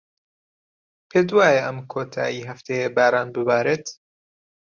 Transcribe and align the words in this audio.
پێت 1.09 1.29
وایە 1.37 1.61
ئەم 1.65 1.77
کۆتاییی 1.91 2.47
هەفتەیە 2.49 2.87
باران 2.95 3.27
ببارێت؟ 3.35 3.85